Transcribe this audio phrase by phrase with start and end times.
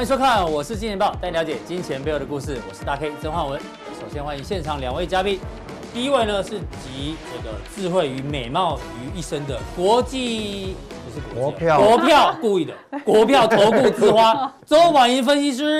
[0.00, 2.58] 欢迎收看，我是金钱豹，带你了解金钱背后的故事。
[2.66, 3.60] 我是大 K 曾焕文。
[4.00, 5.38] 首先欢迎现场两位嘉宾，
[5.92, 10.74] 第一位呢是集这个智慧与美貌于一身的国际
[11.04, 12.72] 不是国，国票国票故意的
[13.04, 15.78] 国票投顾之花 周婉莹分析师。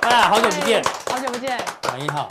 [0.00, 1.58] 哎，好久不见，好久不见，
[1.90, 2.26] 婉莹好。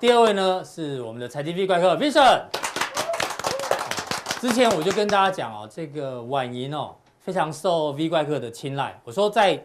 [0.00, 2.40] 第二位呢是我们的财经 V 怪客 Vincent。
[4.40, 9.00] 之前我就跟大家讲哦，这个婉莹哦非常受 V 怪客的青睐。
[9.04, 9.64] 我说在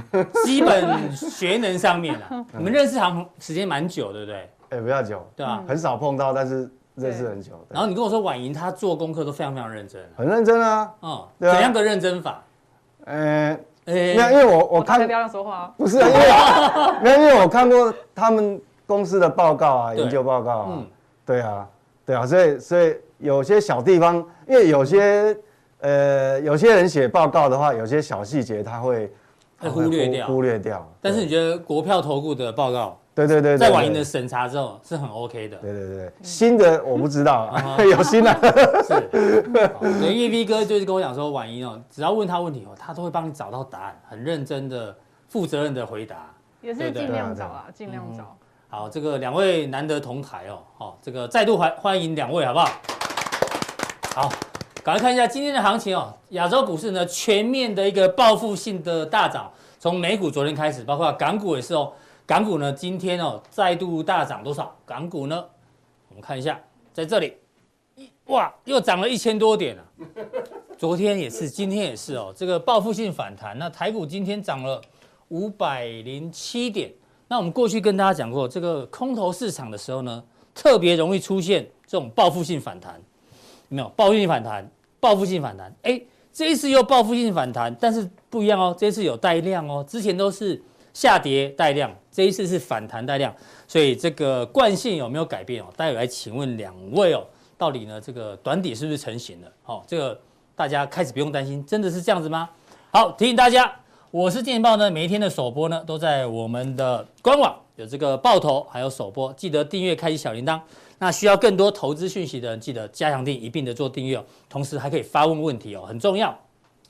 [0.44, 4.50] 基本学能上面啊， 你们认识好像时间蛮久，对不对？
[4.70, 5.62] 哎，不要久，对吧？
[5.68, 7.52] 很少碰到，但是认识很久。
[7.68, 10.90] 然后你跟我说婉莹她做功课都非常非常认真，很认真啊。
[11.02, 12.42] 嗯，怎样的认真法？
[13.04, 16.12] 呃，没有，因为我我看不要说话，不是因为
[17.02, 20.78] 没有，因为我看过他们公司的报告啊，研究报告啊，
[21.26, 21.68] 对啊，
[22.06, 24.16] 对啊，所以所以有些小地方，
[24.48, 25.36] 因为有些
[25.80, 29.12] 呃有些人写报告的话，有些小细节他会。
[29.62, 30.86] 会忽略掉，忽略掉。
[31.00, 35.56] 但是你觉得国票投顾的报告，对对对，在婉莹的审查之后是很 OK 的。
[35.58, 38.32] 对对对，新的我不知道， 有新的。
[38.82, 39.08] 是，
[40.12, 44.94] 因为 V 哥就是跟我讲说，婉莹哦，只要问他问题哦，他都会帮你找到答案，很认真的、
[45.28, 46.30] 负责任的回答。
[46.60, 48.36] 也是尽量找啊，尽量找。
[48.68, 52.68] 好，这个两位难得同台哦，好，这个再度欢欢迎两位，好不好？
[54.14, 54.32] 好。
[54.84, 61.92] 赶快看一下今天的行情哦，亚洲股市呢全面的一个报复性的大涨，从美股昨天开始，包括港股也是哦。
[62.26, 64.76] 港股呢今天哦再度大涨多少？
[64.84, 65.44] 港股呢，
[66.08, 66.60] 我们看一下，
[66.92, 67.36] 在这里，
[68.26, 69.84] 哇，又涨了一千多点了。
[70.76, 73.56] 昨天也是，今天也是哦，这个报复性反弹。
[73.56, 74.80] 那台股今天涨了
[75.28, 76.92] 五百零七点。
[77.28, 83.00] 那我们过去跟大家讲过，这个空头市场的时候呢，特别容易出现这种报复性反弹。
[83.72, 85.98] 没有报复性反弹，报复性反弹，哎，
[86.30, 90.62] 这一次又报复性反弹，但是不一样哦，这一次有带量哦，之前都是
[90.92, 93.34] 下跌带量，这一次是反弹带量，
[93.66, 95.68] 所以这个惯性有没有改变哦？
[95.74, 97.24] 待会来请问两位哦，
[97.56, 99.48] 到底呢这个短底是不是成型了？
[99.62, 100.20] 好，这个
[100.54, 102.50] 大家开始不用担心，真的是这样子吗？
[102.90, 103.74] 好，提醒大家，
[104.10, 110.60] 我是金钱豹呢，每一天的首播呢都在我们的官网有这个爆头，还有首播，记得订阅，开启小铃铛。
[111.02, 114.24] 那需要更多投资讯息的人，记得加强订一并的做订阅哦。
[114.48, 116.32] 同时还可以发问问题哦，很重要。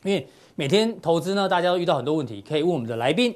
[0.03, 3.35] 因为每天投资呢，大家都遇到很多问题，可以问我们的来宾。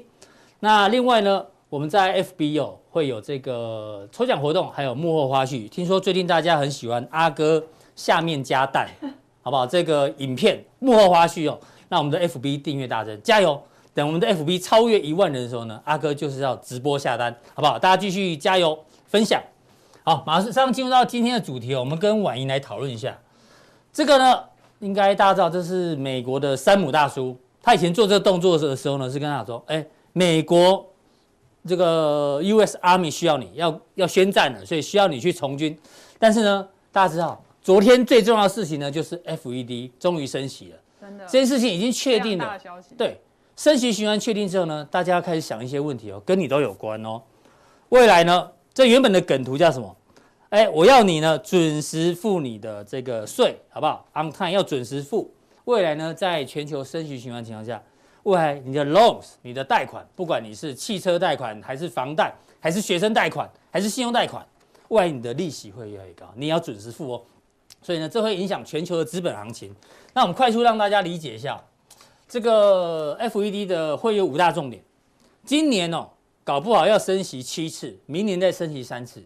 [0.59, 5.67] 那另外呢，我们在 FB 哦会有这个抽奖活动，还有幕后花絮。
[5.67, 7.63] 听说最近大家很喜欢阿哥
[7.95, 8.87] 下面加蛋，
[9.41, 9.65] 好不好？
[9.65, 13.59] 这个影片幕后花絮哦，那我们的 FB 订阅大增，加油！
[13.95, 17.79] 等我们的 FB 超越一万人的时候呢，阿哥就是要直播下单，好不好？
[17.79, 18.77] 大家继续加油，
[19.07, 19.41] 分享。
[20.07, 21.81] 好，马上进入到今天的主题哦。
[21.81, 23.19] 我们跟婉莹来讨论一下
[23.91, 24.41] 这个呢，
[24.79, 27.37] 应该大家知道，这是美国的山姆大叔。
[27.61, 30.89] 他以前做这个动作的时候呢，是跟他说：“哎，美国
[31.67, 32.77] 这个 U.S.
[32.77, 35.77] Army 需要你要要宣战了，所以需要你去从军。”
[36.17, 40.77] 但是呢，大家知道，昨天最重要的事情呢，就是 FED 终于升息了。
[41.01, 42.57] 真的，这件事情已经确定了。
[42.97, 43.19] 对，
[43.57, 47.21] 升息循环确定之后呢，大家要开始想一些问题哦，跟你都有关哦。
[47.89, 48.51] 未来呢？
[48.77, 49.97] 这原本的梗图叫什么？
[50.49, 55.33] 哎，我要你呢准时付你的这个税，好不好？On time 要准时付。
[55.65, 57.81] 未来呢，在全球升息循环情况下，
[58.21, 64.45] 未来你的 loans，你的贷款，不管你是汽车贷款，还是房贷，还是学生贷款，还是信用贷款，
[64.89, 67.23] 未来你的利息会越来越高，你要准时付哦。
[67.81, 69.75] 所以呢，这会影响全球的资本行情。
[70.13, 71.59] 那我们快速让大家理解一下，
[72.27, 74.83] 这个 FED 的会有五大重点。
[75.43, 76.09] 今年哦。
[76.47, 79.21] 搞不好要升息七次，明年再升息三次，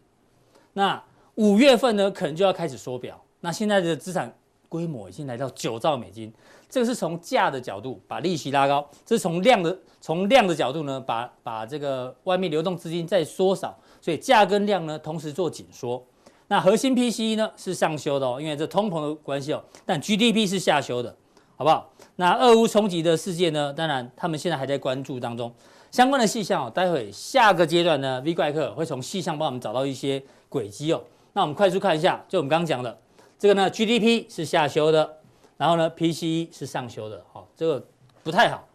[0.73, 0.99] 那
[1.35, 3.23] 五月份呢，可能就要开始缩表。
[3.41, 4.35] 那现在的资产
[4.67, 6.33] 规模已经来到九兆美金，
[6.67, 16.03] 这个是从价的角度把利息拉高，这是从量的从量的角度呢，把把这个外面流动资金再缩少，所以价跟量呢同时做紧缩。
[16.47, 21.15] 那核心 P C 呢是上修的哦，因为这通膨的关系哦，但 GDP 是下修的，
[21.55, 21.93] 好不好？
[22.15, 25.53] 那俄乌冲击的事件呢，当然他们现在还在关注当中。
[25.91, 31.03] 相关的细项哦，待会下个阶段呢，V 怪客会从细项帮我们找到一些轨迹哦。
[31.33, 32.97] 那我们快速看一下，就我们刚刚讲的
[33.37, 35.17] 这个呢，GDP 是下修的，
[35.57, 37.85] 然后呢，PCE 是上修的，好，这个
[38.23, 38.65] 不太好，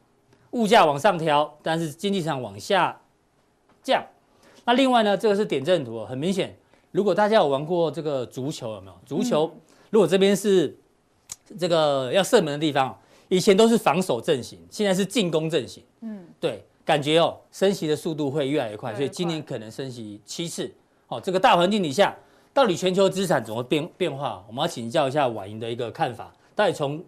[0.51, 3.01] 物价往上调，但是经济上往下
[3.83, 4.05] 降。
[4.67, 6.55] 那另外呢，这个是点阵图，很明显，
[6.93, 8.99] 如果大家有玩过这个足球，有没有？
[9.07, 9.51] 足球
[9.89, 10.77] 如果这边是
[11.59, 12.99] 这个要射门的地方，
[13.29, 16.63] 以前都是防守阵型，现在是进攻阵型，嗯，对。
[16.87, 20.73] 感觉哦，升息的速度会越来越快，所以今年可能升息七次。
[21.09, 22.17] 好，这个大环境底下，
[22.55, 24.45] 到底全球资产怎么变变化？
[24.47, 26.33] 我们要请教一下婉莹的一个看法。
[26.55, 27.05] 到底从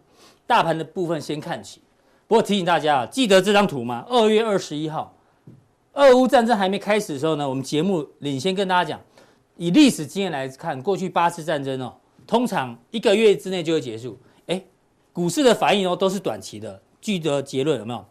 [0.48, 1.80] 大盘的部分先看起，
[2.26, 4.04] 不过提醒大家啊，记得这张图吗？
[4.08, 5.14] 二月二十一号，
[5.92, 9.00] 俄乌战争还没开始的时候呢，我们节目领先跟大家讲，
[9.56, 11.94] 以历史经验来看，过去八次战争哦，
[12.26, 14.18] 通常一个月之内就会结束。
[14.46, 14.60] 哎，
[15.12, 16.82] 股市的反应哦都是短期的。
[17.00, 18.04] 记得结论有没有？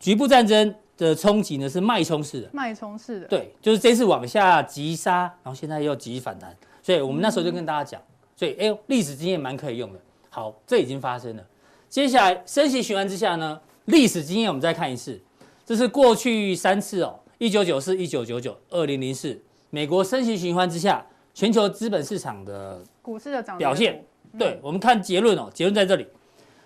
[0.00, 8.02] 局部战争的冲击呢是脉冲式的，脉冲式的，对，就是这次往下急杀，然后现在又急反弹，所以我们那时候就跟大家讲，
[8.34, 10.00] 所以哎，历史经验蛮可以用的。
[10.30, 11.46] 好，这已经发生了。
[11.88, 15.20] 接下来升息循环之下呢，历史经验我们再看一次，
[15.66, 19.38] 这是过去三次哦，一九九四、一九九九、二零零四，
[19.68, 24.02] 美国升息循环之下，全球资本市场的股市的涨表现。
[24.38, 26.06] 对，我们看结论哦，结论在这里，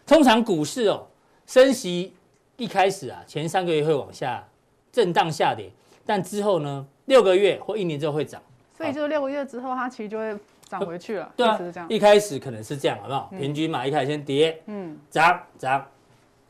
[0.06, 1.06] 通常股市哦。
[1.46, 2.10] 升息
[2.56, 4.46] 一开始啊，前三个月会往下
[4.92, 5.70] 震荡下跌，
[6.06, 8.40] 但之后呢，六个月或一年之后会涨。
[8.76, 10.36] 所以就六个月之后，它其实就会
[10.68, 11.32] 涨回去了。
[11.36, 11.58] 对啊，
[11.88, 13.30] 一开始可能是这样，好不好？
[13.38, 15.86] 平均嘛，一开始先跌，嗯，涨涨。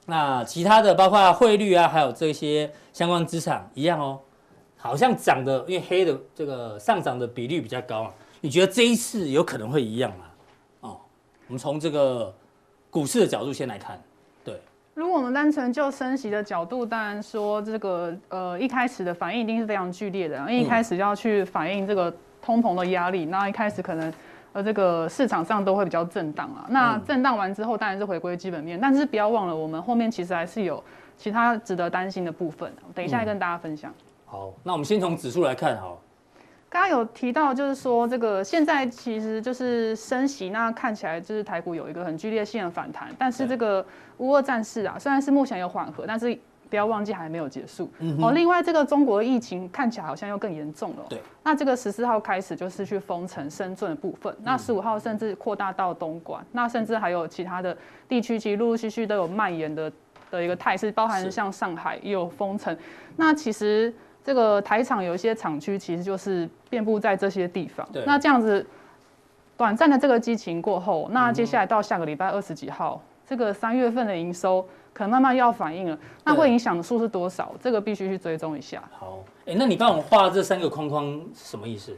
[0.06, 4.20] 那其他的包括汇率啊，还有这些相关资产一样哦，
[4.76, 8.14] 好像涨的，因为黑的这个上涨的比率比较高啊。
[8.42, 10.24] 你觉得这一次有可能会一样吗？
[10.80, 11.00] 哦，
[11.46, 12.34] 我们从这个
[12.90, 14.02] 股市的角度先来看。
[14.94, 24.12] 如果我们单纯就升息的角度，当然说这个呃一开始的反应一定是非常剧烈的，因为一开始要去反映这个通膨的压力，那一开始可能
[24.52, 26.64] 呃这个市场上都会比较震荡啊。
[26.68, 30.82] 那震荡完之后，当然是回归基本面，但是不要忘了，我们后面其实还是有
[31.18, 32.72] 其他值得担心的部分。
[32.94, 33.92] 等一下再跟大家分享。
[34.26, 35.98] 好，那我们先从指数来看，好。
[36.74, 43.08] 刚刚有提到，就是说这个现在其实就是升息，那看起来就是台股有一个很剧烈性的反弹。
[43.16, 43.86] 但是这个
[44.18, 46.36] 乌俄战事啊，虽然是目前有缓和，但是
[46.68, 47.88] 不要忘记还没有结束。
[48.20, 51.04] 哦，另外这个中国疫情看起来好像又更严重了。
[51.08, 51.20] 对。
[51.44, 57.76] 那这个十四号开始就是去封城深圳的部分，那十五号甚至扩大到东莞，那甚至还有其他的
[58.08, 59.92] 地区，其实陆陆续续都有蔓延的
[60.28, 62.76] 的一个态势，包含像上海也有封城。
[63.14, 63.94] 那其实。
[64.24, 67.86] 这个台厂有一些厂区，其实就是遍布在这些地方。
[67.92, 68.02] 对。
[68.06, 68.66] 那这样子，
[69.56, 75.98] 短暂的这个激情过后，那接下来到下个礼拜二十几号，这个三月份的营收可能慢慢要反应了。
[76.24, 77.54] 那会影响的数是多少？
[77.60, 78.82] 这个必须去追踪一下。
[78.98, 81.04] 好，哎，那你帮我画这三个框框
[81.34, 81.94] 是什么意思？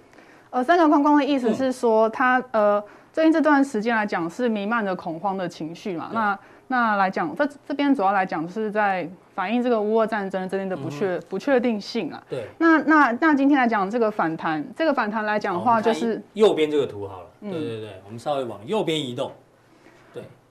[0.51, 2.83] 呃，三个框框的意思是说，它呃，
[3.13, 6.11] 最近这段时间来讲是弥漫着恐慌的情绪嘛。
[6.13, 6.39] 那
[6.69, 9.09] 那来讲，这这边主要来讲是在。
[9.37, 12.25] 反映这个乌俄战争这边的不确不确定性啊。
[12.27, 12.47] 对。
[12.57, 17.27] 那那那今天来讲这个反弹，这个反弹来讲的话，就是右边这个图好了。
[17.43, 19.31] 对对对，我们稍微往右边移动。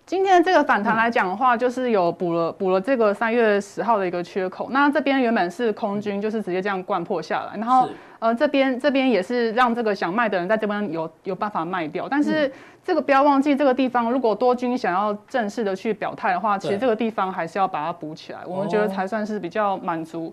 [0.05, 0.15] 对。
[0.15, 4.69] 今天这个反弹来讲的话，就是有补了补了这个三月十号的一个缺口。
[4.71, 12.51] 那这边原本是空军，就是直接这样灌破下来，然后呃这边这边也是让这个想卖的人在这边有有办法卖掉，但是。
[12.85, 18.37] 这个不要忘记，这个地方如果多军想要正式的去表态的话，其实这个地方还是要把它补起来。
[18.45, 20.31] 我们觉得才算是比较满足，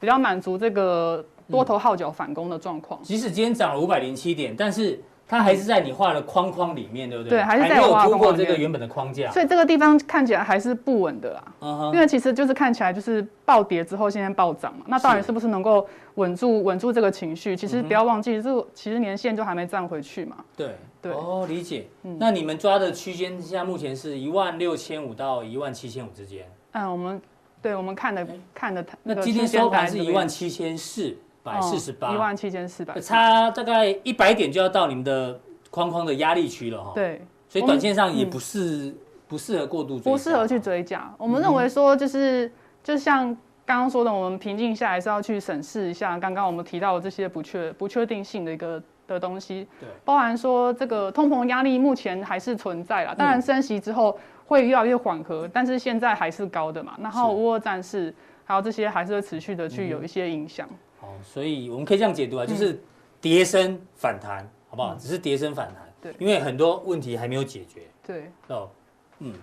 [0.00, 3.00] 比较满足这个多头号角反攻的状况。
[3.04, 5.00] 即使今天涨了五百零七点，但是
[5.38, 7.30] 它还是在你画的框框里面，对不对？
[7.30, 9.30] 对，还是在我突破这个原本的框架。
[9.30, 11.90] 所以这个地方看起来还是不稳的啦。
[11.92, 17.56] 因为其实就是看起来就是暴跌之后现在暴涨嘛，那到底是不是能够稳住稳住这个情绪？
[17.56, 20.36] 其实不要忘记，这个其实年线就还没站回去嘛。
[20.56, 20.76] 对。
[21.02, 21.86] 对哦，理解。
[22.04, 26.46] 嗯，那你们抓的区间现在目前是一万六千五到一万七千五之间。
[26.72, 27.20] 嗯，我们
[27.60, 35.38] 对我们看的看的，那今天收盘是一万七千四百四十八，一万七千四百，差大概一百点就要到你们的
[35.70, 36.92] 框框的压力区了哈。
[36.94, 38.92] 对，所以短线上也不是
[39.28, 41.14] 不适合过度追，不适合去追加。
[41.16, 42.50] 我们认为说就是
[42.82, 43.26] 就像
[43.64, 48.82] 刚刚说的，我们平静下来是要去审视一下刚刚我们提到的这些不确不确定性的一个。
[49.06, 56.96] 的东西，对，包含说这个通膨压力目前还是存在啦，当然升息之后会越来越缓和，但是现在还是高的嘛。
[56.98, 60.66] 然后乌俄战事还有这些还是会持续的去有一些影响。
[61.04, 62.80] 好，所以我们可以这样解读啊，就是
[63.20, 64.94] 跌升反弹，好不好？
[64.94, 67.82] 只是跌升反弹，对，因为很多问题还没有解决。
[68.02, 68.70] 对，哦，
[69.18, 69.34] 嗯，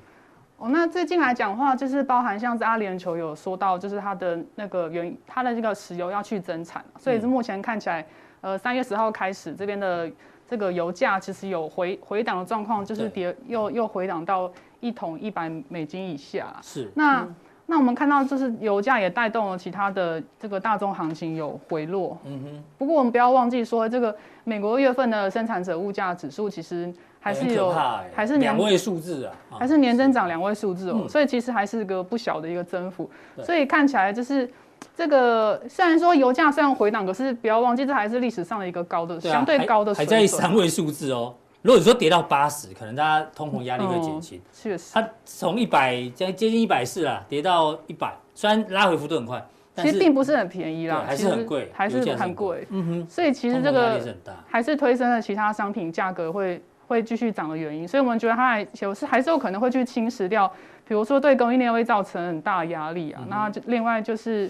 [0.58, 8.04] 哦，那最近来讲的话，就是包含像是阿联酋有说到，就是它的那个原它的这个石油要去增产，所以是目前看起来。
[8.42, 10.12] 呃，三月十号开始，这边的
[10.50, 16.52] 这个油价其实有回回档的状况，就是跌又又回档到一桶一百美金以下。
[16.64, 16.92] 是。
[16.96, 22.18] 那、嗯、那我们看到，就是油价也带动了其他的这个大宗行情有回落。
[22.26, 22.64] 嗯哼。
[22.78, 33.10] 不过我们不要忘记说，这个美国月份的生产者物价指数其实还是有，欸、还是两位数字啊，还是年增长两位数字哦，所以其实还是个不小的一个增幅。
[33.44, 34.50] 所以看起来就是。
[34.98, 41.34] 这个虽然说油价虽然回档，可是不要忘记这还是历史上的一个高的、啊、相对高的还在三位数字哦。
[41.62, 44.42] 如果你说跌到八十，可能大家通膨压力会减轻。
[44.52, 49.46] 确实，它从一百将接近一百四啦，跌到一百，虽然拉回幅度很快，
[49.78, 52.68] 其实并不是很便宜啦，还是很贵，还是很贵。
[52.70, 54.02] 嗯哼，所以其实这个
[54.48, 57.88] 还是推升了其他商品价格会会继续涨的原因。
[57.88, 60.52] 所以我们觉得它还有是还是有可能会去侵蚀掉，
[60.88, 63.22] 比如说对供应链会造成很大的压力啊。
[63.28, 64.50] 那就另外就是。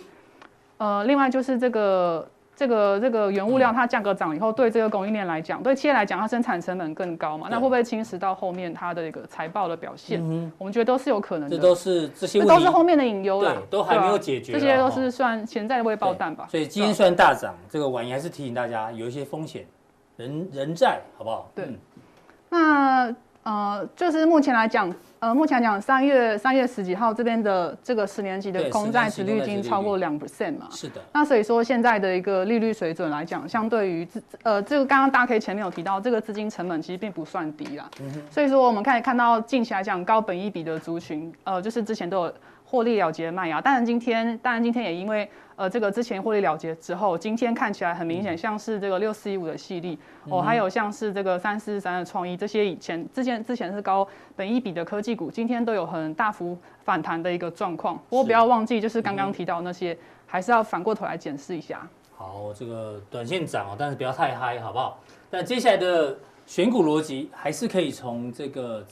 [0.77, 2.27] 呃，另外就是这个
[2.61, 10.21] 这个这个原物料它价格涨以后，对这个供应链来讲，对企业来讲，它生产成本更高嘛，那会不会侵蚀到后面它的一个财报的表现？
[10.21, 11.57] 嗯，我们觉得都是有可能的。
[11.57, 14.53] 这都是这些，这都是后面的隐忧了，都还没有解决。
[14.53, 16.45] 这些都是算潜在的未爆弹吧。
[16.51, 19.65] 所以今天虽然大涨，这个婉仪还是提醒大家有一些风险，
[20.17, 21.49] 人人在，好不好？
[21.55, 21.67] 对。
[22.47, 24.93] 那呃，就是目前来讲。
[25.21, 30.67] 呃，目前来讲，三月三月十几号这边的这个十年期的公债值率已经超过两 percent 嘛？
[30.71, 30.99] 是的。
[31.13, 34.07] 那所以说现在的一个利率水准来讲，相对于
[34.41, 37.87] 呃这个刚刚大家可以前面有提到，这个资金成本其实并不算低啦。
[38.01, 38.11] 嗯。
[38.31, 42.33] 所以说我们可以看到近期来讲高本益比的族群，呃，就是之前都有
[42.65, 45.29] 获利了结卖压，当然今天当然今天也因为。
[45.61, 49.95] 呃，这个之前获利了结之后，今天看起来很明显，像是这个六四一五的矽力
[50.27, 57.95] 哦，还有像是这个三四三的创意，这些以前之前之前是高本一比的科技股，今天都有很大幅反弹的一个状况。
[58.09, 61.87] 不过不要忘记，就是刚刚提到那些，还是要反过头来检视一下。
[62.17, 64.99] 好，这个短线涨哦，但是不要太嗨，好不好？
[65.29, 68.83] 那接下来的选股逻辑还是可以从这个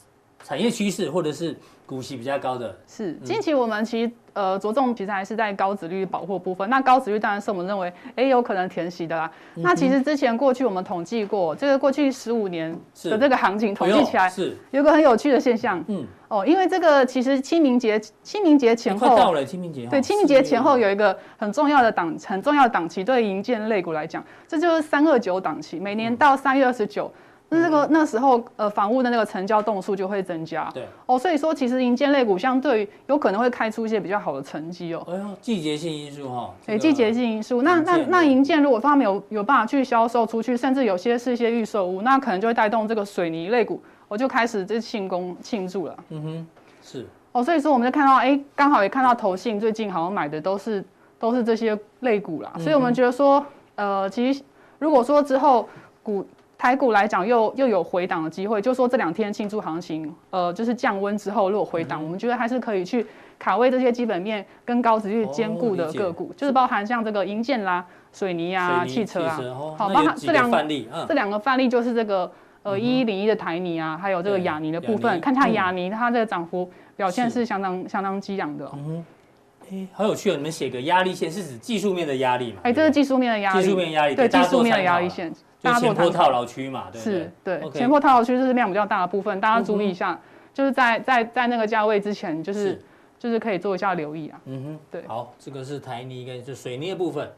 [0.44, 1.58] 产业趋势或者是。
[1.90, 6.70] 股息比较高的是近期我们其实呃着重其实还是在高值率保护部分。
[6.70, 9.32] 那高值率当然是我们认为哎有可能填息的啦。
[9.56, 12.72] 嗯、那其实之前过去我们统计过，这个过去十五年
[13.06, 15.84] 的这个行情统计起来是有个很有趣的现象。
[15.88, 27.12] 嗯哦，因为这个其实清明节清明节前后快到了清明节，对清明节前后有一个很重要的档很重要的档期，对银建类股来讲，这就是三二九档期，每年到三月二十九。
[27.52, 30.70] 那这个那时候，呃，房屋的那个成交栋数就会增加。
[30.72, 30.86] 对。
[31.08, 35.04] 哦，所以说其实银建类股相对于有可能会开出一些比较好的成绩哦。
[35.10, 36.54] 哎呦，季节性因素哈。
[36.68, 37.64] 哎，季节性因素。
[37.64, 45.98] 那那那银建如果他们有有办法去销售出去，甚至有些是一些预售屋，那可能就会带动这个水泥类股，我就开始这庆功庆祝了。
[46.10, 46.48] 嗯哼，
[46.84, 47.08] 是。
[47.32, 50.86] 哦，所以说我们就看到，哎，刚好也看到投信最近好像买的都是
[51.18, 54.44] 都是这些类股啦，所以我们觉得说，呃，其实
[54.78, 55.68] 如果说之后
[56.04, 56.24] 股。
[56.60, 63.08] 台股来讲，又又有回档的机会，就说这两天庆祝行情，呃，就是降温之后，如果回档，嗯、我们觉得还是可以去
[63.40, 72.30] 卡位这些基本面跟高值率兼顾的个股，哦、就是包含像这个银建啦、水泥啊、泥汽车啊，哦、好，包含这两个范例，嗯、这两个范例就是这个
[72.64, 78.72] 呃一一零一的台泥啊，还有这个雅尼的部分，看一下亚泥它这个涨幅表现是相当是相当激昂的、哦。
[78.76, 79.06] 嗯
[79.72, 80.36] 哎，好有趣哦！
[80.36, 82.60] 你们写个压力线是指技术面的压力嘛？
[82.64, 85.32] 哎，这是技术面的压力，技术面压力，对，技术面的压力线。
[85.62, 90.18] 就前波套牢区嘛，对，是，对，前坡套牢区就是量比较大的部分，大家注意一下，
[90.54, 92.82] 就是在在在那个价位之前，就是
[93.18, 94.40] 就是可以做一下留意啊。
[94.46, 95.06] 嗯哼，对。
[95.08, 97.30] 好，这个是台泥跟就水泥的部分，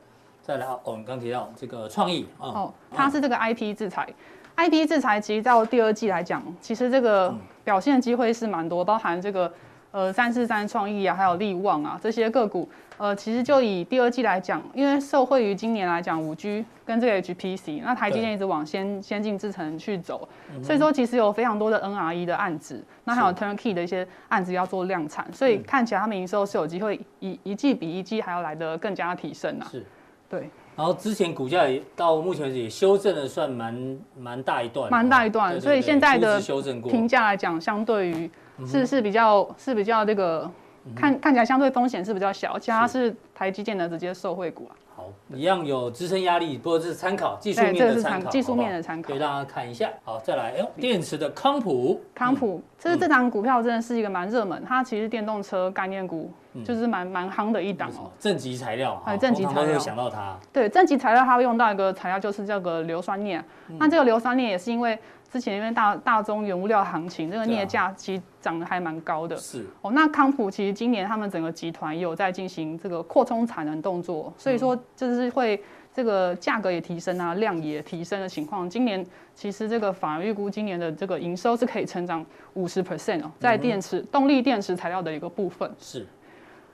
[0.44, 4.08] 再来哦，我们刚提到这个创意啊，哦，它是这个 IP 制裁
[4.56, 9.52] ，IP 制裁其实到第二季来讲，其实这个表现机会是蛮多，包含这个
[9.92, 12.68] 呃三四三创意啊，还有力旺啊这些个股。
[12.98, 20.30] 呃，其实就以第二季来讲，因为受惠于今年来讲五 G 跟这个 HPC，那台积电一直往先对先进制程去走，
[20.62, 29.68] 所以说其实有非常多的 NRE 的案子，那还有 Turnkey 的一些案子要做量产，所以看起来他们营收是有机会一一季比一季还要来得更加提升啊。
[29.72, 29.84] 是，
[30.30, 30.48] 对。
[30.76, 36.40] 然后之前股价也到目前为止也修正了算蛮蛮大一段，蛮大一段，所以现在的
[36.88, 38.30] 评价来讲，相对于
[38.66, 40.50] 是是比较是比较这个。
[40.96, 44.74] 看看起来相对风险是比较小，而且它是台积电的直接受惠股啊。
[44.96, 49.92] 好，一样有支撑压力，不过这是参考技术面的参考，技术面的参考，可以让大家看一下。
[50.04, 56.32] 好，再来，哎呦，电池的康普，康普，这是这档股票真的是一个蛮热门，它其实电动车概念股
[56.66, 58.10] 就是蛮蛮夯的一档哦。
[58.20, 60.36] 正极材料，哎，正极材料，想到它。
[60.52, 63.40] 对，正极材料它会用到一个材料，就是这个硫酸镍。
[63.78, 64.98] 那这个硫酸镍也是因为。
[65.32, 69.38] 之前因为大大宗原物料行情，这个镍价其实涨得还蛮高的。
[69.38, 78.70] 是哦，那康普其实今年他们整个集团也有在进行这个扩充产能动作，所以说就是会这个价格也提升啊，量也提升的情况。
[78.70, 85.72] 今年其实这个反而预估今年的这个营收是可以成长五十 percent 哦，在电池动力电池材料的一个部分。
[85.80, 86.06] 是，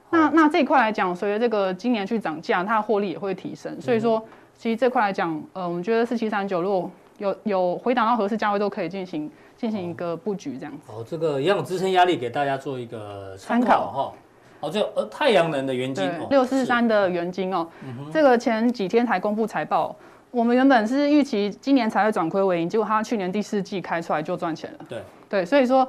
[0.09, 3.79] 那那这一块来讲，随着这个今年去涨价，它的获利也会提升。
[3.79, 4.23] 所以说，
[4.55, 10.91] 其实这块来讲，呃，我们觉得四七三九如果有有回档到合适价位都可以进行进行一个布局这样子。
[10.91, 14.13] 哦，这个也有支撑压力给大家做一个参考哈。
[14.59, 17.67] 好，就呃太阳能的元晶，六四三的元晶哦，
[18.11, 19.95] 这个前几天才公布财报，
[20.31, 24.79] 我们原本是预期今年才会转亏为盈，结果它去年第四季开出来就赚钱了。
[24.89, 25.87] 对对，所以说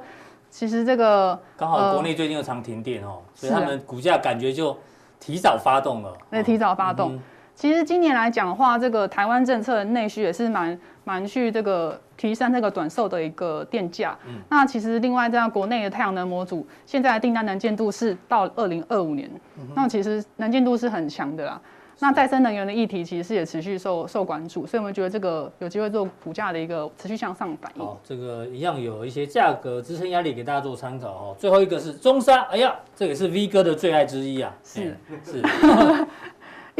[0.51, 4.77] 其实这个刚好国内最近又常停电哦，所以他们股价感觉就
[5.19, 6.15] 提早发动了。
[6.29, 7.19] 对，提早发动。
[7.59, 14.17] 其实今年来讲的话，这个台湾政策的内需也是蛮蛮去这个提升这个短售的一个电价。
[14.25, 21.59] 嗯，那其实另外这样国内的太阳能模组现在的订单能见度是到二零二五年，嗯、那其实能见度是很强的啦。
[22.01, 27.85] 那再生能源的议题其实是也持续受受关注，所以我们觉得这个有机会做股价的一个持续向上反应。
[27.85, 31.35] 好，这个一样有一些价格支撑压力给大家做参考哦。
[31.37, 34.55] 最后一个是中沙，哎呀，这也是 V 哥的最爱之一啊。
[34.63, 35.43] 是、嗯、是。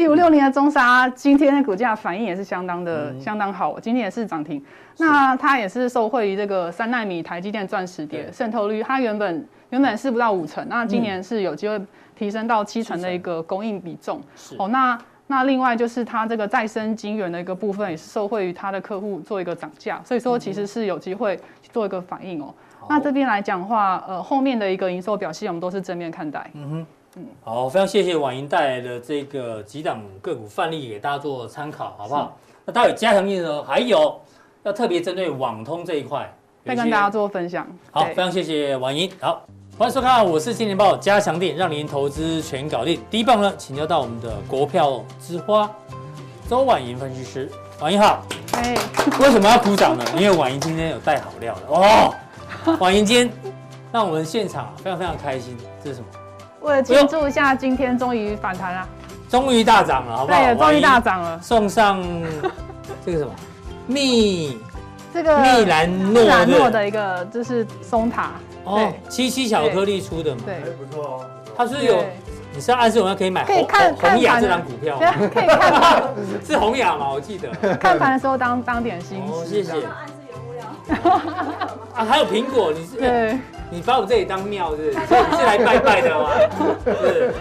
[0.00, 4.62] 一五六零的中沙今天的股价反应也是相当的、嗯、相当好，今天也是涨停。
[4.96, 11.78] 那它也是受惠于这个三纳米台积电钻石碟渗透率，它原本原本是不到五成，那今年是有机会
[12.16, 14.22] 提升到七成的一个供应比重。
[14.34, 22.54] 是哦，那那另外就是它这个再生晶圆的一个部分也是受惠于它的客户做一个涨价，所以说其实是有机会去做一个反应哦。
[22.80, 26.50] 嗯、那这边来讲的话，呃，后面的一个营收表现我们都是正面看待。
[26.54, 26.86] 嗯哼。
[27.16, 32.22] 嗯，好，非常谢谢婉莹带来的这个几档个股范例给大家做参考，好不好？
[32.46, 34.20] 是那待会加强錠呢，还有
[34.62, 36.32] 要特别针对网通这一块，
[36.64, 37.66] 再跟大家做分享。
[37.90, 39.10] 好，非常谢谢婉莹。
[39.20, 39.42] 好，
[39.76, 43.00] 欢迎收看，我是金钱豹加强錠，让您投资全搞定。
[43.10, 45.68] 第一棒呢，请教到我们的国票之花
[46.48, 47.50] 周婉莹分析师，
[47.80, 48.22] 婉莹好。
[48.52, 48.76] 哎，
[49.18, 50.04] 为什么要鼓掌呢？
[50.16, 52.14] 因为婉莹今天有带好料了哦。
[52.78, 53.30] 婉莹今天
[53.90, 56.06] 让我们现场非常非常开心，这是什么？
[56.60, 58.88] 为了庆祝一下，今天终于反弹了，
[59.30, 60.38] 终于大涨了，好不好？
[60.38, 61.40] 对，终于大涨了。
[61.42, 62.02] 送上
[63.04, 63.30] 这个什么
[63.86, 64.58] 蜜，
[65.12, 68.32] 这个蜜兰诺诺的一个就是松塔
[68.64, 71.24] 哦，七七巧克力出的嘛，对，不错哦。
[71.56, 72.04] 它是有，
[72.54, 76.02] 你是暗示我们可以买可以看红雅这张股票，可以看，
[76.46, 77.10] 是红雅吗？
[77.10, 79.22] 我记得看盘的时候当当点心。
[79.26, 79.72] 哦，谢谢。
[81.94, 83.38] 啊，还有苹果，你是对。
[83.70, 85.06] 你把我这里当庙是是？
[85.06, 86.30] 所以你是来拜拜的吗？
[86.84, 87.32] 是。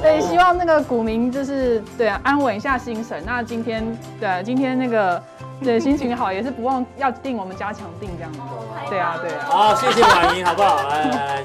[0.00, 3.22] 对，希望那个股民就是对啊，安稳一下心神。
[3.26, 3.84] 那今天
[4.20, 5.20] 对啊，今天那个
[5.62, 8.38] 对心情好，也是不忘要定我们加强定这样子。
[8.88, 9.44] 对啊，对啊。
[9.46, 10.88] 好，谢谢婉莹，好不好？
[10.88, 11.42] 来来来。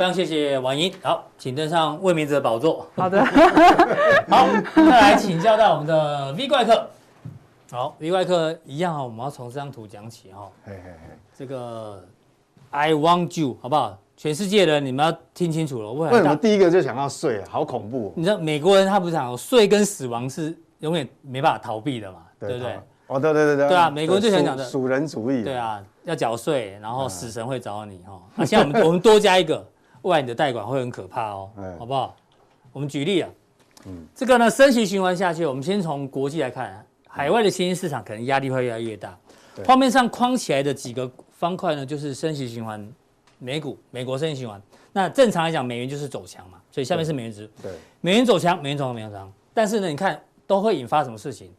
[0.00, 2.86] 非常谢谢婉莹，好，请登上魏明哲宝座。
[2.96, 3.22] 好的，
[4.30, 6.88] 好，再来请教到我们的 V 怪客。
[7.70, 10.50] 好，V 怪客一样啊，我们要从这张图讲起哈。
[10.64, 12.02] 嘿嘿嘿，这个
[12.70, 13.98] I want you，好不好？
[14.16, 15.92] 全世界的人，你们要听清楚了。
[15.92, 17.44] 为什么第一个就想要睡？
[17.44, 18.10] 好恐怖！
[18.16, 22.20] 你知道美国人他不是讲睡跟死亡是永远没办法逃避的嘛？
[22.38, 22.80] 对不对？
[23.08, 23.68] 哦，对对对对。
[23.68, 25.44] 对啊，美国人最想讲的属人主义。
[25.44, 28.18] 对啊，要缴税，然后死神会找你哈。
[28.34, 29.62] 那现在我们 我们多加一个。
[30.02, 32.14] 未来你的贷款会很可怕哦，好不好？
[32.72, 33.30] 我们举例啊，
[33.86, 39.18] 嗯，这个呢，升息循环下去，我们先从国际来看，海外的新兴市场可能压力会越来越大。
[39.66, 42.88] 画面上框起来的几个方块呢，就是升息循环，
[43.38, 44.60] 美股，美国升息循环。
[44.92, 47.50] 那正常来讲，美元就是走强嘛，所以下面是美元值。
[47.62, 49.32] 对，美元走强，美元走强，美元走强。
[49.52, 51.52] 但是呢，你看都会引发什么事情？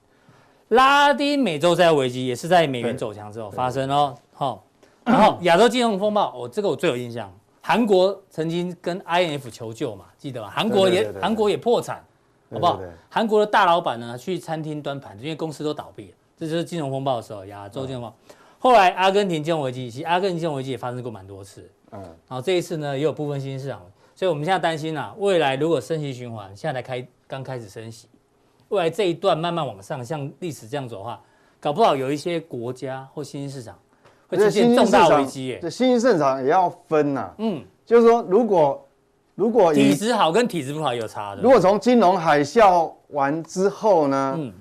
[0.70, 4.16] 拉丁美洲债务危机也是在美元走强之后发生哦。
[4.34, 4.64] 好，
[5.04, 7.32] 然后 亚洲金融风暴，哦，这个我最有印象。
[7.62, 10.50] 韩国曾经跟 INF 求救嘛，记得吗？
[10.50, 12.04] 韩国也韩国也破产，
[12.52, 12.82] 好不好？
[13.10, 16.14] 韩国的大老板呢，去餐厅端盘子，因为公司都倒闭了。
[16.38, 18.36] 这就是金融风暴的时候，亚洲金融风暴。
[18.58, 21.70] 后来阿根廷金融危机，其实阿根廷金融危机也发生过蛮多次。
[21.92, 23.80] 嗯，然后这一次呢，也有部分新兴市场，
[24.16, 28.08] 所以我们现在担心啊，未来如果升息循环，现在才开刚开始升息，
[28.70, 31.22] 未来这一段慢慢往上，像历史这样走的话，
[31.60, 33.78] 搞不好有一些国家或新兴市场。
[34.32, 35.60] 会出现重大危机耶！
[35.62, 37.34] 这新兴市场也要分呐、啊。
[37.40, 38.88] 嗯，就是说，如果
[39.36, 41.42] 如果体质好跟体质不好有差的。
[41.42, 44.54] 如果从金融海啸完之后呢，嗯，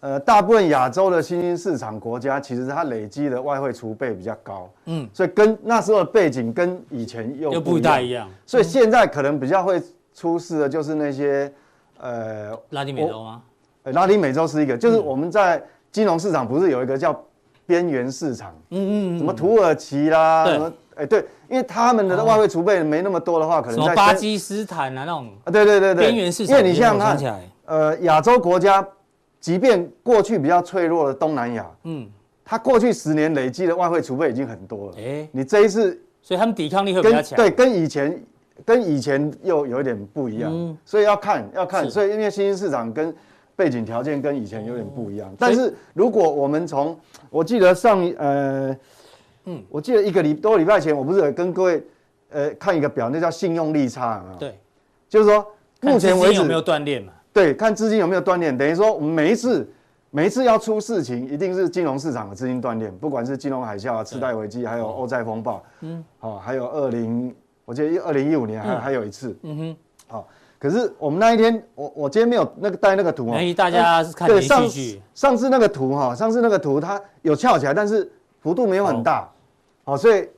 [0.00, 8.28] 呃，大部分亚洲的新兴市场国家其实它累积的外汇储备比较高，嗯，所以跟那时候的背景跟以前又不又不大一样。
[8.44, 9.80] 所以现在可能比较会
[10.12, 11.52] 出事的就是那些
[12.00, 13.42] 呃拉丁美洲吗？
[13.84, 17.16] 呃，拉丁美洲是一个，就是我们在金融市场不是有一个叫。
[17.66, 27.18] 边缘市场，嗯嗯，什么土耳其啦，什么，哎对，因为他们的外汇储备没那么多的话，可能在巴基斯坦啊那种，啊对对对对，边缘市场，因为你像看，
[27.64, 28.86] 呃，亚洲国家，
[29.40, 32.08] 即便过去比较脆弱的东南亚，嗯，
[32.44, 34.96] 它过去十年累积的外汇储备已经很多了。
[34.98, 37.36] 哎，你这一次，所以他们抵抗力会比较强。
[37.36, 38.22] 对，跟以前
[38.64, 41.88] 跟以前又有一点不一样，嗯、所以要看要看。
[41.90, 43.14] 所以因为新兴市场跟
[43.56, 45.28] 背景条件跟以前有点不一样。
[45.30, 46.98] 嗯、但是如果我们从，
[47.30, 48.76] 我记得上呃，
[49.44, 51.84] 嗯，我记得一个礼多礼拜前，我不是有跟各位
[52.30, 54.36] 呃看一个表，那叫信用利差啊。
[54.38, 54.58] 对，
[55.08, 55.46] 就是说
[55.80, 57.12] 目前为止有没有断裂嘛？
[57.32, 59.68] 对，看资金有没有断裂，等于说我们每一次。
[60.14, 67.34] 每一次要出事情，一定是金融市场的资金断裂，不管是金融海啸啊、次贷危机，还有欧债风暴，嗯，好，还有二零，
[67.64, 69.76] 我记得二零一五年还还有一次，嗯哼，
[70.08, 70.28] 好，
[70.62, 79.28] 可是我们那一天，我我今天没有那个带那个图啊，大家是看连续剧，上次那个图哈，上次那个图它有翘起来，但是幅度没有很大，
[79.82, 80.28] 好，所以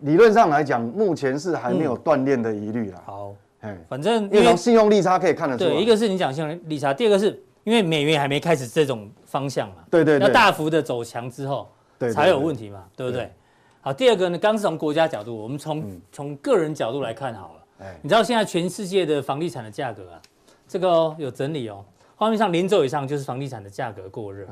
[0.00, 3.02] 理论上来讲，目前是还没有断裂的疑虑了。
[3.06, 7.42] 好，哎，反正因为从信用利差可以看得出来，对，一个是你讲信用利差，第二个是。
[7.64, 11.66] 因为美元还没开始这种方向嘛，对对，要大幅的走强之后，
[11.98, 13.32] 对，才有问题嘛，对不对？
[13.80, 17.63] 好，第二个呢，刚是从国家角度，我们从从个人角度来看好了。
[18.02, 20.22] 你知道现在全世界的房地产的价格啊，
[20.66, 21.84] 这个有整理哦，
[22.16, 24.46] 画面上零轴以上就是房地产的价格过热，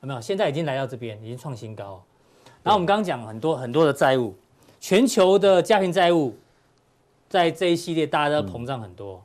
[0.00, 0.20] 有没有？
[0.20, 2.02] 现在已经来到这边，已经创新高。
[2.62, 4.34] 然后我们刚刚讲很多很多的债务，
[4.80, 6.34] 全球的家庭债务，
[7.28, 9.22] 在这一系列大家都膨胀很多。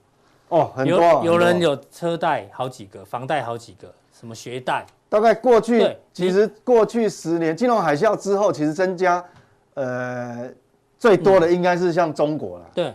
[0.50, 4.86] 哦，很多有有人有车贷好几个，房贷好几个，什么学贷？
[5.10, 9.24] 大概过去其实过去十年金融海啸之后，其实增加
[9.76, 10.50] 呃
[10.98, 12.66] 最多的应该是像中国了。
[12.74, 12.92] 对，那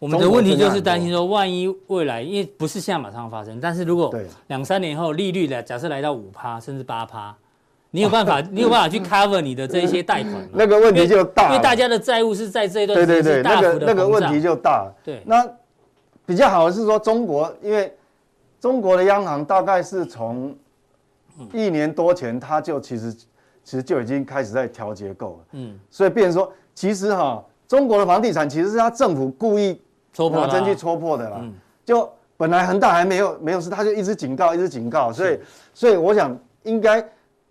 [0.00, 4.12] 我们的问题就是担心说，万一未来因为不是现在马上发生，但是如果
[4.48, 7.32] 两三年后利率的假设来到五趴甚至八趴，
[7.92, 10.48] 你有办法你有办法去 cover 你的这些贷款吗？
[10.52, 14.92] 那个问题就大，因为大家的债务是在这一段时间大幅的膨胀，那个问题就大。
[15.04, 15.48] 对，那。
[16.26, 17.92] 比较好的是说，中国因为
[18.60, 20.56] 中国的央行大概是从
[21.52, 23.26] 一年多前，它就其实其
[23.64, 25.44] 实就已经开始在调结构了。
[25.54, 29.80] 嗯，所以变成说，其实哈，中国的房地产其实是它政府故意
[30.12, 31.40] 戳破，真去戳破的啦。
[31.84, 35.12] 就本来恒大还没有没有事，他就一直警告，一直警告。
[35.12, 35.38] 所以
[35.74, 37.04] 所以我想，应该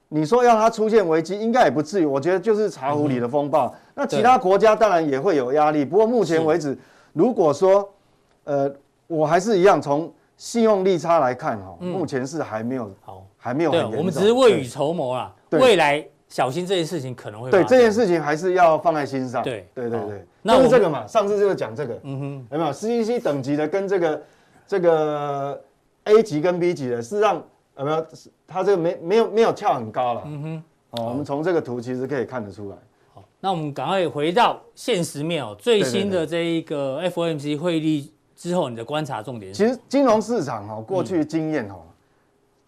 [0.07, 2.05] 你说要它出现危机，应该也不至于。
[2.05, 3.73] 我觉得就是茶壶里的风暴。
[3.93, 6.77] 那其他国家当然也会有压力，不过目前为止，
[7.13, 7.87] 如果说
[8.45, 8.71] 呃，
[9.07, 13.99] 我还是一样，从信用利差来看哈，目前是还没有好，还没有很严重。
[13.99, 17.51] 我们只是未雨绸缪啦，未来小心这件事情可能会。
[17.51, 19.43] 对这件事情还是要放在心上。
[19.43, 24.21] 对对对对，那是这个嘛，上次就是讲这个，嗯哼，有没有 CCC 等级的跟这个
[24.65, 25.61] 这个
[26.05, 27.43] A 级跟 B 级的，事实上
[27.77, 28.05] 有没有？
[28.47, 32.77] 它这个没没有没有跳很高了，嗯哼，哦，我们从这个图其实可以看得出来。
[33.13, 38.13] 好，那我们赶快回到现实面哦，最新的这一个 FOMC 会议。
[38.39, 39.67] 之后你的观察重点是？
[39.67, 41.75] 其实金融市场哦，过去经验哈，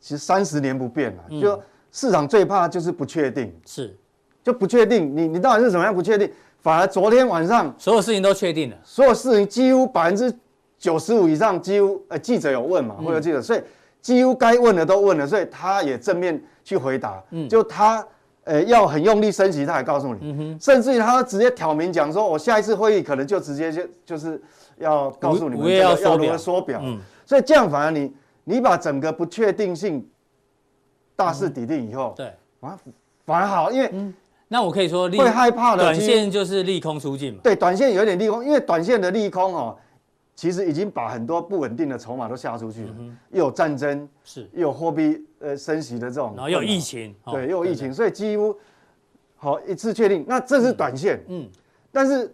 [0.02, 1.24] 其实三十年不变了。
[1.40, 1.58] 就
[1.92, 3.96] 市场最怕就是不确定，是，
[4.44, 5.16] 就不确定。
[5.16, 6.30] 你你到底是怎么样不确定？
[6.62, 10.34] 反而昨天晚上所有事情都确定了，所有事情几乎百分之
[10.78, 13.62] 九十五以上，几乎呃记者有问嘛，会有记者，所以
[14.02, 17.22] 几乎该问的都问了，所以他也正面去回答。
[17.32, 18.06] 嗯，就他
[18.44, 24.42] 呃要很用力升级，他也告诉你，甚至于他直接挑明讲说，我下一次会议可能就直接就就是。
[24.78, 26.82] 要告诉你们要要如何缩表，
[27.24, 28.12] 所以这样反而你
[28.46, 30.04] 你把整个不确定性
[31.22, 32.78] 大势底定以后，对，反而
[33.26, 34.14] 反而好，因为
[34.48, 39.78] 那我可以说会害怕的短线就是利空出尽嘛，对，短线有点利空，因为短线的利空哦，
[40.36, 42.96] 其实已经把很多不稳定的筹码都下出去了，
[43.32, 48.56] 又有战争是，又有货币呃升息的这种，然后又有疫情，对，又有疫情，所以几乎
[49.36, 51.48] 好一次确定，那这是短线，嗯，
[51.92, 52.34] 但是。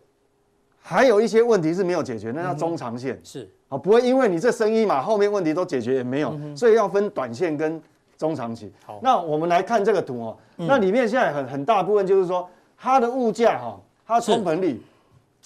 [0.89, 3.45] 还有一些问题是没有解决，那叫中长线是。
[3.67, 7.81] 啊，不会因为你这生意嘛，后面问题都解决也没有，所以要分短线跟
[8.17, 8.71] 中长期。
[8.85, 14.81] 好，那我们来看这个图哦，那里面现在很很大部分就是说它的物价哈，它的通膨率，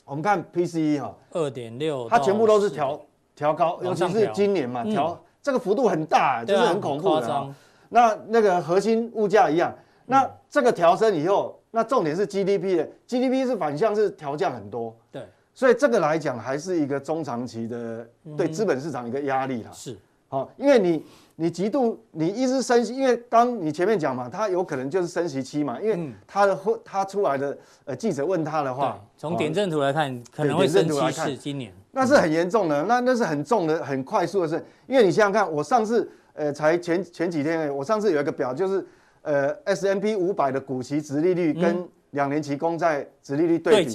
[0.06, 3.00] 我们看 PCE 哈，二点六，它全部都是调
[3.36, 7.54] 调高，尤其是今年嘛，调这个幅度很大，就是很恐怖的。
[7.90, 11.58] 那那个核心物价一样，那这个调升以后。
[11.74, 18.06] 那重点是 GDP 的 GDP 是反向是调降很多，对，所以这个来讲还是一个中长期的
[18.36, 19.72] 对资本市场一个压力啦。
[19.72, 38.86] 是，好，因为你你极度你一直升息，因为刚你前面讲嘛，它有可能就是升息期嘛，因为它的它出来的呃记者问他的话，从点阵图来看可能会升息是今年，那是很严重的，那那是很重的很快速的事，因为你想想看，我上次呃才前前几天，我上次有一个表就是。
[39.24, 43.92] 呃，S M P 五百的股息殖利率跟两年期公债殖利率对比，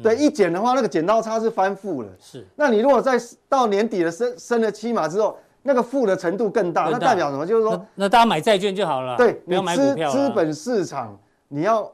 [0.00, 2.08] 对一减的话，那个剪刀差是翻负了。
[2.20, 7.46] 是，那你如果在到年底了升升了七码之后，那个负的程度更大，那代表什么？
[7.46, 10.10] 就是说，那，那大家买债券就好了，对，不要买股票。
[10.10, 11.18] 资本市场
[11.48, 11.90] 你要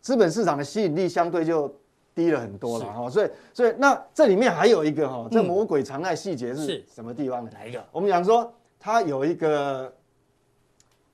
[0.00, 1.70] 资本市场的吸引力相对就
[2.14, 7.50] 低了很多了哈，所以所以那这里面还有一个哈，这魔鬼藏在细节是什么地方呢？
[7.52, 7.84] 哪一个？
[7.92, 9.92] 我们讲说它有一个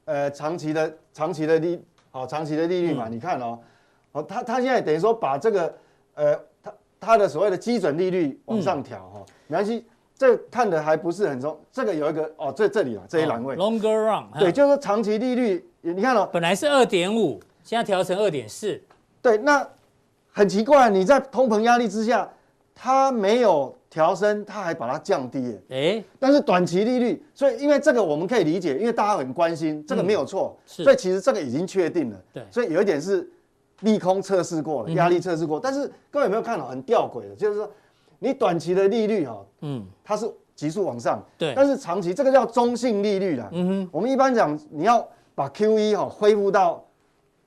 [0.04, 3.58] 呃长期的长期的利好长期的利率嘛，你看哦，
[4.12, 5.74] 哦，它它现在等于说把这个
[6.14, 9.84] 呃它它的所谓的基准利率往上调哈，没关系。
[10.20, 18.78] 这看的还不是很重，这个有一个哦，这这里啊这一栏位，longer run，对，就是说长期利率，你看哦，本来是二点五，现在调成二点四，
[19.22, 19.66] 对，那
[20.30, 22.30] 很奇怪，你在通膨压力之下，
[22.74, 33.26] 它没有调升，它还把它降低，哎，但是短期利率，所以因为这个我们可以理解，因为大家很关心，这个没有错，所以其实这个已经确定了，对，所以有一点是
[33.80, 37.70] 利空测试过了，压力测试过，但是各位有没有看到很吊诡的，就是说。
[38.22, 45.04] 你短期的利率哈，嗯，它是急速往上，对，但是长期这个叫中性利率啦，嗯哼，我们一般讲你要
[45.34, 46.84] 把 QE 哈恢复到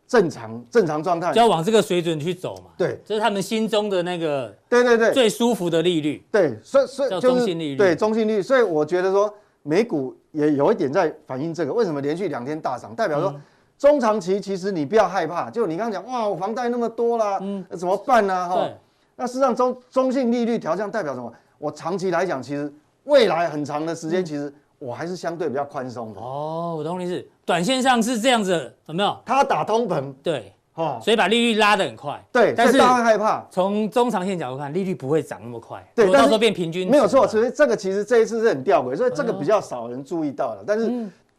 [0.08, 9.32] 正常正常状态，就要往这个水准去走嘛，对，这是他们心中的那个，对对对，最舒服的利率，对，所以所以叫中性利率，对，中性利率，所以我觉得说
[9.62, 13.40] 美股也有一点在反映这个，为什么连续两天大涨，代表说
[13.78, 18.50] 中长期其实你不要害怕，就你刚刚讲哇，我房贷那么多啦，嗯，怎么办呢？
[18.50, 18.68] 哈。
[19.16, 21.32] 那事实上中中性利率调降代表什么？
[21.58, 22.72] 我长期来讲，其实
[23.06, 26.20] 未来很长的时间，其实我还是相对比较宽松的。
[26.20, 27.26] 哦，我懂你意思。
[27.46, 29.18] 短线上是这样子，有没有？
[29.26, 32.22] 它打通膨，对，哦，所以把利率拉得很快。
[32.32, 33.46] 对，但是大家会害怕。
[33.52, 35.86] 从中长线角度看，利率不会涨那么快。
[35.94, 36.90] 对，到时候变平均。
[36.90, 40.64] 没有错，所以这个其实这一次是很吊诡，所以这个比较少人注意到了。
[40.66, 40.88] 但是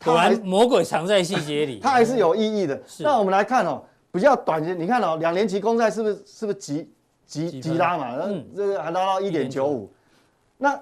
[0.04, 2.80] 果然魔鬼藏在细节里，它还是有意义的。
[3.00, 3.82] 那我们来看哦，
[4.12, 6.88] 比较短线，你看哦，两年期公债是不是是不是急？
[7.26, 9.90] 急急拉嘛，那这个还拉到一点九五，
[10.58, 10.80] 那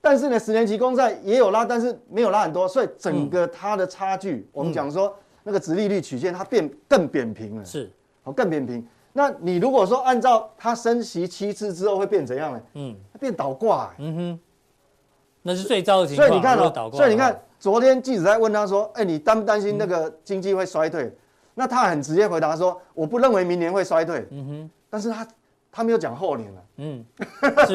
[0.00, 7.90] 但是呢，十年期公债也有拉，但是没有拉很多，所以整个它的差距，嗯、我们讲说那个殖利率曲线它变更扁平了，是，
[8.24, 8.86] 哦更扁平。
[9.12, 12.62] 那你如果说按照它升息七次之后会变怎样呢？
[12.74, 14.40] 嗯，它变倒挂、欸，嗯哼，
[15.42, 16.28] 那是最糟的情况。
[16.28, 21.04] 所以你看哦，所以你看昨天记者在问他说，哎、欸，你担不担心那个经济会衰退？
[21.04, 21.16] 嗯、
[21.54, 24.26] 那他很直接回答说，我不认为明年会衰退。
[24.30, 25.26] 嗯哼，但是他。
[25.76, 27.04] 他没有讲后年了，嗯，
[27.66, 27.74] 是，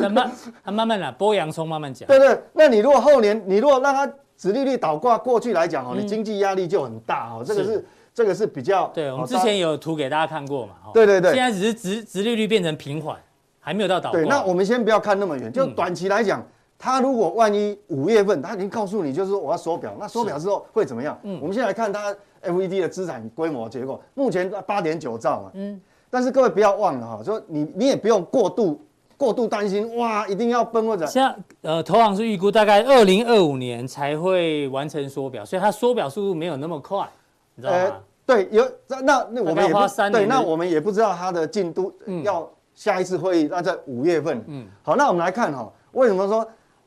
[0.00, 0.28] 那慢，
[0.64, 2.04] 他慢慢来，剥洋葱慢慢讲。
[2.08, 8.88] 对对，那你如果后年，你如果让它殖利率倒挂，过去来讲哦，你经济压力就很大哦，这个是这个是比较。
[8.88, 11.32] 对，我们之前有图给大家看过嘛，对对对。
[11.32, 13.16] 现在只是殖殖利率变成平缓，
[13.60, 14.18] 还没有到倒挂。
[14.18, 16.44] 对，那我们先不要看那么远，就短期来讲，
[16.76, 21.16] 它如果万一五月份它已经告诉你，就是说我要缩表，那缩表之后会怎么样？
[21.22, 22.12] 嗯，我们先来看它
[22.42, 25.80] FED 的资产规模结构，目前八点九兆嘛，嗯。
[26.10, 28.84] 但是各位不要忘了哈，说你你也不用过度
[29.16, 31.06] 过度担心哇，一定要崩或者。
[31.06, 37.08] 像呃，投行是预估大概二零二五年才会完成缩表，所以它缩表速度没有那么快，
[37.54, 37.78] 你知道吗？
[37.78, 44.42] 呃、对，有那那那我们也花三年，对，那我们也不知道它的进度，嗯、要下一次会议那在五月份。
[44.48, 46.44] 嗯，好，那我们来看哈，为什么说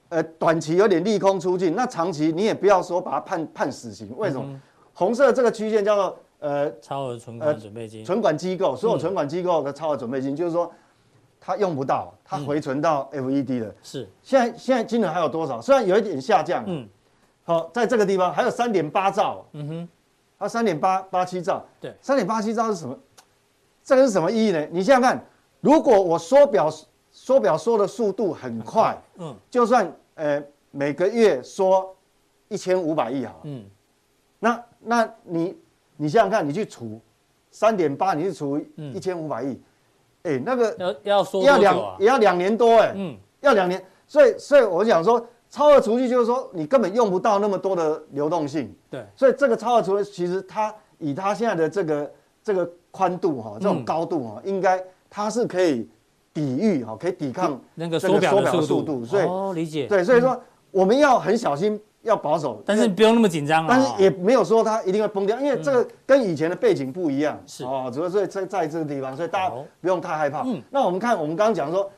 [0.10, 4.44] 呃短期有点利空出尽，那长期你也不要说把它判判死刑，为什么？
[4.46, 4.62] 嗯、
[4.94, 6.18] 红色这个曲线叫做。
[6.44, 10.70] 呃，超额存款准备金，存款机构所有存款机构的超额准备金，就是说，
[11.40, 13.74] 它用不到，它回存到 FED 了。
[13.82, 15.62] 是，现在现在金额还有多少？
[15.62, 16.86] 虽然有一点下降，嗯，
[17.46, 19.90] 好，在这个地方还有三点八兆，嗯哼，
[20.38, 23.00] 它三点八八七兆，对，三点八七兆是什么？
[23.82, 24.68] 这个是什么意义呢？
[24.70, 25.26] 你想想看，
[25.62, 26.70] 如果我缩表
[27.10, 31.96] 缩表缩的速度很快，嗯，就算呃每个月缩
[32.50, 33.64] 一千五百亿好，嗯，
[34.40, 35.58] 那那你。
[35.98, 37.00] 你想想看，你去除
[37.52, 38.60] 三点八，你去除
[38.94, 39.60] 一千五百亿，
[40.24, 52.12] 哎，那个要要说要两也要两年多哎，嗯，要两年，所以所以我想说，超额储蓄就是说你根本用不到那么多的流动性，对，所以这个超额储蓄其实它以它现在的这个
[52.44, 55.88] 这个宽度哈，这种高度哈，应该它是可以
[56.34, 61.80] 抵御哈，可以抵抗那个缩表的速度，所以哦理解，对，所以说我们要很小心。
[62.04, 63.68] 要保守，但是不用那么紧张啊。
[63.70, 67.42] 但是也没有说它一定会崩掉，因为这个跟以前的背景不一样。
[67.48, 70.44] 是哦，主要是在在这个地方，所以大家不用太害怕。
[70.46, 71.89] 嗯，那我们看，我们刚刚讲说，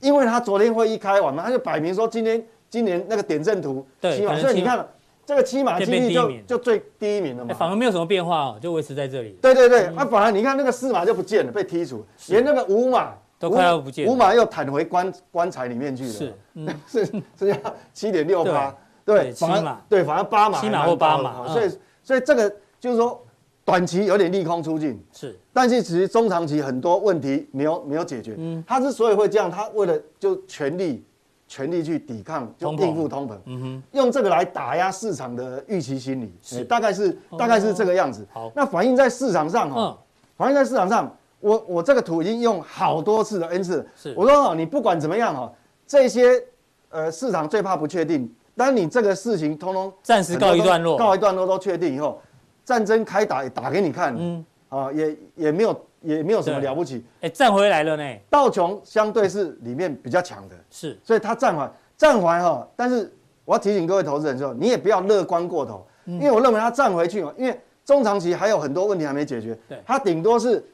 [0.00, 4.84] 因为他昨天会议开完嘛，他就摆明说今天今年那个点阵图，对，所以你看
[5.24, 7.54] 这个七码几率就就最第一名了嘛。
[7.54, 9.38] 反而没有什么变化哦，就维持在这里。
[9.40, 16.10] 对对对，那反而你看那个四码就不见了，被剔除，连那个五码都快要不见，五码又弹回棺棺材里面去了。
[16.10, 17.06] 是，嗯， 是
[17.38, 17.56] 剩下
[17.94, 18.74] 七点六八。
[19.04, 21.70] 对，反而对，反而八码，七码或八码，所以
[22.02, 23.20] 所以这个就是说，
[23.64, 28.34] 短期有点利空出尽，是，但是其实中长期很多问题没有没有解决。
[28.38, 31.04] 嗯，他之所以会这样，他为了就全力
[31.46, 36.64] 全力去抵抗，就应付通膨，嗯哼，用这个来打压市场的预期心理，是。
[36.64, 38.26] 大概是大概是这个样子。
[38.32, 39.98] 好，那反映在市场上哈，
[40.36, 45.52] 反映在市场上，我我这个图已经用好多次了 N 次，是，我说哦，你不管怎么样哈，
[45.86, 46.42] 这些
[46.90, 52.20] 呃市场最怕不确定，当你这个事情通通暂时告一段落，告一段落都确定以后，
[52.62, 55.80] 战争开打也打给你看，嗯，啊也也没有。
[56.02, 58.02] 也没有什么了不起，哎，站回来了呢。
[58.30, 62.66] 道琼相对是里面比较强的，是，所以他站回站回哈。
[62.74, 63.12] 但是
[63.44, 69.54] 我要提醒各位投资人说，你也不要乐观过头，因为我认为它站回去嘛，因为中长期还有很多问题还没解决。
[69.68, 70.64] 对，它顶多是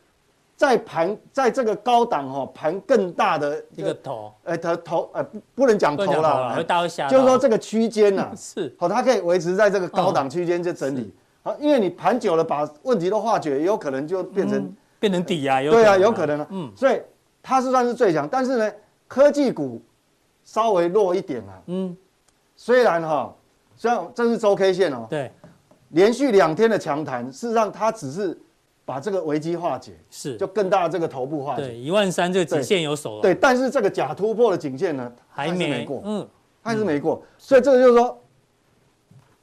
[0.57, 11.15] 在盘在这个高档哈盘更大的一个头，呃，头头呃不不能讲头了，会大会下，就是说这个区间呐， 是，好，它可以维持在这个高档区间就整理。
[11.43, 14.75] 好，因为你盘久了，把问题都化解，也有可能就变成。
[14.99, 16.47] 变成底啊，有对啊，有可能啊。
[16.49, 16.99] 嗯，所以
[17.43, 18.73] 它是算是最强，但是呢，
[19.07, 19.81] 科技股
[20.43, 21.53] 稍微弱一点啊。
[21.67, 21.95] 嗯，
[22.57, 23.33] 虽然哈，
[23.77, 25.07] 虽然这是周 K 线哦。
[25.11, 25.31] 对，
[25.91, 28.37] 连续两天的强弹，事实上它只是
[28.87, 31.67] 把这个危机化解，是就更大的这个头部化解。
[31.67, 33.21] 对，一万三这个颈线有守了。
[33.21, 36.01] 对，但是这个假突破的颈线呢，还是没过。
[36.07, 36.27] 嗯，
[36.63, 37.23] 还是没过。
[37.37, 38.19] 所以这个就是说，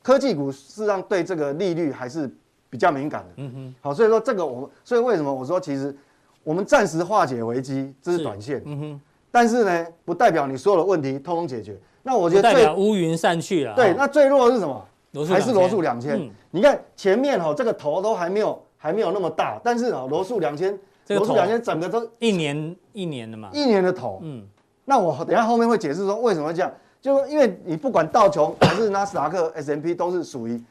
[0.01, 2.27] 科技股事实上对这个利率还是。
[2.73, 5.95] 比较敏感的，嗯哼，好，所以说这个我们，所以为什么我说其实
[6.43, 11.79] 我们暂时化解危机，这是短线，嗯哼，但是呢，不代表你所有的问题通通解决。
[12.01, 14.83] 那我觉得最代表乌云散去了，对，那最弱的是什么？
[15.27, 16.27] 还是罗素两千。
[16.49, 24.45] 你看前面哈，这个头都还没有还没有那么大，但是啊，罗素两千，罗素两千整个都一年一年的嘛，一年的头，嗯，
[24.83, 26.69] 那我等下后面会解释说为什么会这样，
[27.01, 30.61] 就因为你不管道琼还是纳斯达克 S M P 都是属于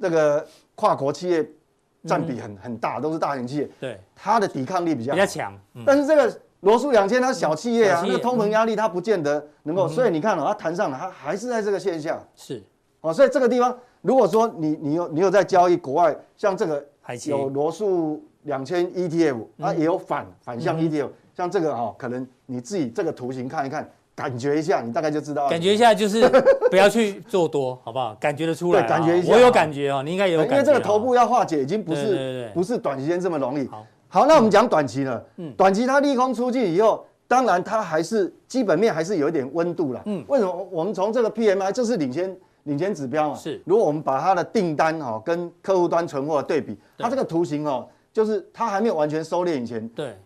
[0.00, 0.46] 这个。
[0.80, 1.44] 跨国企业
[2.06, 5.52] 占比很很大，都是大型企业，对，它的抵抗力比较比较强。
[5.84, 12.16] 但是这个罗素两千它小企业啊，那个通膨压力它不见得能够，所以你看哦，它弹上了，它还是在这个线下。
[12.36, 12.62] 是，
[13.00, 16.84] 哦，所以这个地方，如果说你你有你有在交易国外，像这个
[17.26, 23.88] 有罗素两千 ETF，它也有反反向 ETF，像这个哦，可能你自己这个图形看一看。
[24.18, 25.48] 感觉一下，你大概就知道。
[25.48, 26.28] 感觉一下就是
[26.68, 28.16] 不要去做多，好不好？
[28.18, 28.80] 感觉得出来。
[28.80, 29.32] 对，感觉一下。
[29.32, 30.54] 我有感觉哦，你应该有感觉。
[30.56, 33.64] 因为这个头部要化解，已经不是不是短时间这么容易。
[33.68, 35.24] 好，好，那我们讲短期了。
[35.36, 35.54] 嗯。
[35.56, 40.02] 短期它利空出尽以后，当然它还是基本面还是有一点温度了。
[40.06, 40.24] 嗯。
[40.26, 40.68] 为什么？
[40.72, 42.36] 我们从这个 PMI，这是领先
[42.68, 43.34] 领先指标嘛。
[43.34, 43.60] 是。
[43.64, 50.16] 如果我们把它的订单哦跟客户端存货对比，它这个图形哦，就是它还没有完全收敛以前，对，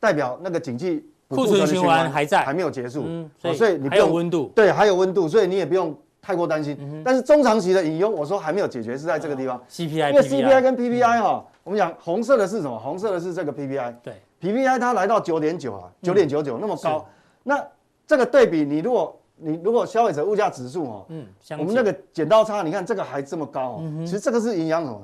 [0.00, 1.04] 代表那个景气。
[1.28, 7.02] 库存循环还在，还没有结束，嗯，所以你不用温度，对，还有温度，所以你也不用太过担心。
[7.02, 12.78] 但是中长期的隐忧，我说还没有解决，是在这个地方，CPI，因为 CPI 跟 PPI 哈，我们讲红色的是什么？
[12.78, 17.08] 红色的是这个 PPI，对，PPI 它来到九点九啊，九点九九那么高，
[17.44, 17.66] 那
[18.06, 21.26] 这个对比，你如果你如果消费者物价指数哦，嗯，
[21.58, 25.02] 我们那个剪刀差，你看这个还这么高哦，其实这个是影响什么？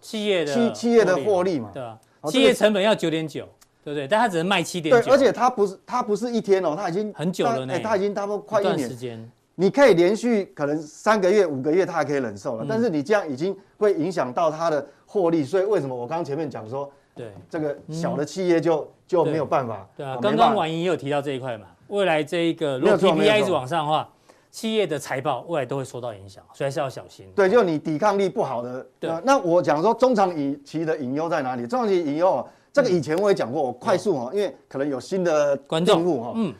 [0.00, 3.46] 企业的企企业的获利嘛，对啊，企业成本要九点九。
[3.84, 4.08] 对不对？
[4.08, 5.00] 但它只能卖七点九。
[5.00, 7.78] 对，而且它不是它不是一天哦，它已经很久了呢。
[7.78, 9.30] 它已经差不多快一年时间。
[9.54, 12.66] 你可以连续可能三个月、五个月，它还可以忍受了。
[12.68, 19.88] 但是你这样已经会影响到它的获利，所以为什么我刚刚前面讲说，对这个小的企业就就没有办法。
[19.96, 21.66] 对啊，刚刚婉莹也有提到这一块嘛。
[21.88, 24.08] 未来这一个如果 PPI 一直往上的话，
[24.50, 27.26] 企业的财报未来都会受到影响，所以还是要小心。
[27.34, 28.86] 对，就你抵抗力不好的。
[28.98, 29.10] 对。
[29.24, 31.66] 那我讲说中长期的隐忧在哪里？
[31.66, 32.46] 中长期隐忧。
[32.72, 36.52] 这个以前我也讲过，我快速哈，因为可能有新的观众哈，嗯，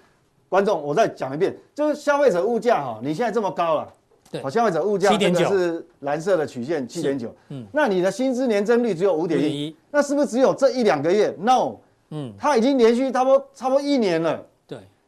[0.49, 3.93] 观众我再讲一遍，就是消费者物价哈，你现在这么高了，
[4.31, 11.75] 对，消费者物价这个是蓝色的曲线七点九，嗯，那你的薪资年增率只有五点一，那是不是只有这一两个月？No，
[12.09, 14.45] 嗯，它已经连续差不多差不多一年了，对，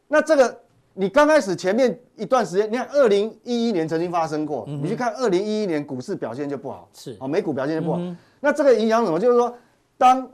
[0.09, 0.59] 那这个
[0.95, 7.15] 你刚开始前面一段时间，你看二零一一年曾经发生过，你去看二零一一年股市表现就不好，是。
[7.21, 8.01] 啊，美股表现就不好，
[8.41, 9.17] 那这个影响什么？
[9.17, 9.55] 就是说
[9.97, 10.29] 当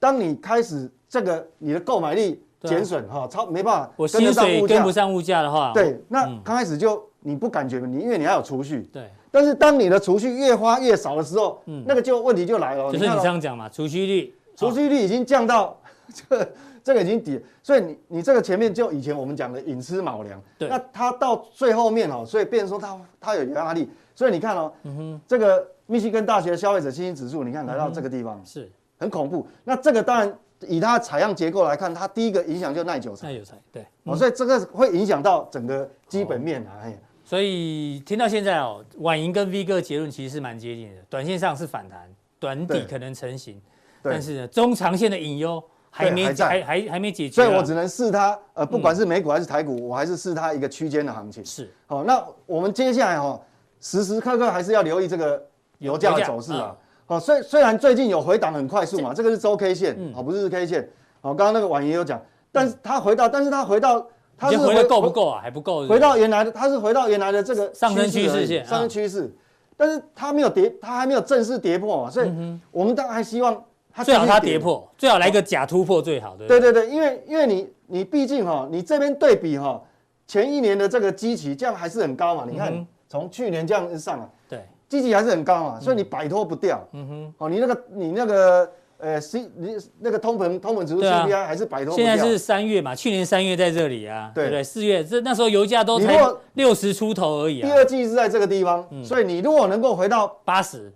[0.00, 15.76] 当你开始这个你的购买力减损哈，超没办法，我薪水跟不上物价的话，对，那刚开始就你不感觉你因为你还有储蓄，对，但是当你的储蓄越花越少的时候，嗯，那个就问题就来了，就是你这样讲嘛，储蓄率，储蓄率已经降到
[16.12, 16.52] 这个
[16.82, 28.70] 这个已经底，所以你你这个前面就以前我们讲的寅吃卯粮，对，那它到最后面哦，所以变成说它它有压力，所以你看哦，嗯哼，这个密西根大学消费者信心指数，你看来到这个地方是。
[28.98, 29.44] 很恐怖。
[29.64, 33.32] 那这个当然以它采样结构来看，它第一个影响就耐久材。
[33.32, 33.84] 耐久材，对。
[34.04, 36.78] 哦，所以这个会影响到整个基本面啊。
[36.84, 41.02] 哎，所以听到现在哦，婉莹跟 V 哥结论其实是蛮接近的。
[41.10, 42.08] 短线上是反弹，
[42.38, 43.60] 短底可能成型，
[44.04, 45.60] 但是呢，中长线的隐忧
[45.94, 51.44] 还没还在还还还没解决，所以我只能试它，呃，不管是美股还是台股，我还是试它一个区间的行情。
[51.44, 53.38] 是，好，那我们接下来哈，
[53.78, 55.40] 时时刻刻还是要留意这个
[55.80, 56.74] 油价的走势啊。
[57.04, 60.88] 好，虽虽然最近有回档很快速嘛，这个是周 K 线，好，不是日 K 线。
[61.20, 62.18] 好，刚刚那个婉仪有讲，
[62.50, 64.02] 但是它回到，但是它回到，
[64.38, 65.42] 它是回的够不够啊？
[65.42, 65.86] 还不够。
[65.86, 69.30] 回到原来的，它是回到原来的这个上升趋势线，上升趋势，
[69.76, 72.32] 但是它没有跌，它还没有正式跌破嘛，所以
[72.70, 73.62] 我们当然还希望。
[74.04, 76.46] 最好它跌破，最好来个假突破最好的。
[76.46, 79.82] 对对对，因为因为你你毕竟哈，你这边对比哈，
[80.26, 82.46] 前一年的这个基期这样还是很高嘛。
[82.48, 86.82] 你看从去年这样上来，对，基期还是很高嘛，所以你摆脱不掉。
[86.92, 92.06] 嗯哼，哦，你那个你那个呃 C 你那个通膨通膨指数 CPI 还是摆脱不掉。
[92.06, 94.64] 现在是三月嘛，去年三月在这里啊，对不对？
[94.64, 96.18] 四月这那时候油价都才
[96.54, 97.68] 六十出头而已啊。
[97.68, 100.90] 第二季是在这个地方，所以你如果能够回到八十，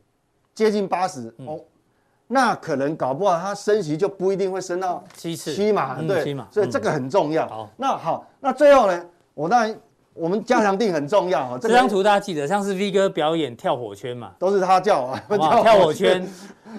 [0.55, 1.61] 接近八十哦。
[2.29, 7.49] 那可能搞不好它升息就不一定会升到七次七码，对，七嘛，所以这个很重要。
[7.49, 9.05] 好，那好，那最后呢，
[9.35, 9.79] 我当然
[10.12, 11.57] 我们加强定很重要哈。
[11.57, 16.27] 这张图大家记得，上次 V 哥表演跳火圈嘛，都是他叫啊， 跳火圈。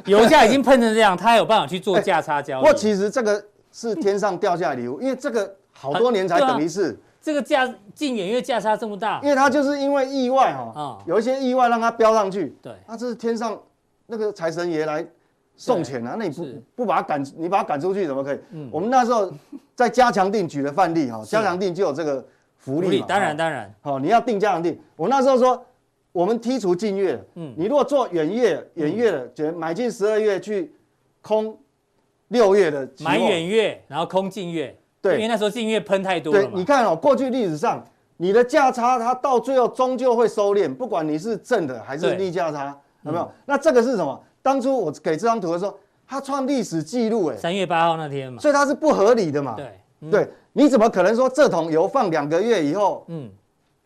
[0.06, 2.62] 油价已经喷成这样，他有办法去做价差交易。
[2.62, 3.42] 不过其实这个
[3.72, 7.00] 是天上掉下来礼物，因为这个好多年才等一次。
[7.22, 12.56] 这个价近远月价差这么大，因为它就是因为意外哈，有一些意外让它飙上去。
[12.62, 13.58] 对，那这是天上
[14.08, 15.06] 那个财神爷来。
[15.58, 16.16] 送钱啊？
[16.18, 16.46] 那你不
[16.76, 18.40] 不把他赶，你把他赶出去怎么可以？
[18.52, 19.30] 嗯，我们那时候
[19.76, 22.24] 在加强定举的范例 哈，加强定就有这个
[22.56, 23.06] 福利嘛。
[23.10, 23.74] 当然当然。
[23.82, 24.80] 好，你要定加强定。
[24.96, 25.66] 我那时候说，
[26.12, 30.74] 我们剔除近月，嗯，你如果做远月远月的，就买进十二月去
[31.22, 31.58] 空
[32.28, 36.40] 六月的，买远月然后空近月，对，因为那时候近月喷太多了。
[36.44, 37.84] 对，你看哦，过去历史上
[38.18, 43.32] 你的价差它到最后终究会收敛，不管你是正的还是逆价差，有没有？
[43.46, 44.24] 那这个是什么？
[44.42, 45.78] 当初我给这张图的时候，
[46.08, 49.56] 它创历史记录，哎，三月八号那天嘛，所以它是不合理的嘛。
[49.56, 53.30] 对，嗯、对，你怎么可能说这桶油放两个月以后，嗯，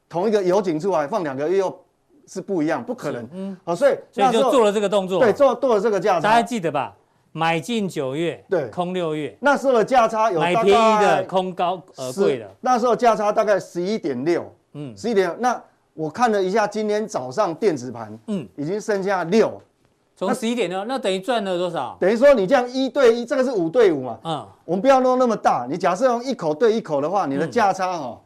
[0.07, 1.79] 同一个油井出来放两个月又
[2.27, 3.27] 是不一样，不可能。
[3.33, 6.95] 嗯，好，所以所以就做了这个动作，对，做做了这个价差，大家记得吧？
[7.33, 15.37] 买进九月，对，空六月，那时候的价差有买便宜的空高呃贵的，那时候价差大概十一点六，嗯，十一点六。
[15.39, 19.61] 那我看了一下今天早上电子盘，嗯，已经剩下六。
[20.27, 21.97] 从十一点呢，那等于赚了多少？
[21.99, 24.19] 等于说你这样一对一，这个是五对五嘛？
[24.23, 25.65] 嗯，我们不要弄那么大。
[25.67, 28.21] 你假设用一口对一口的话，你的价差哈，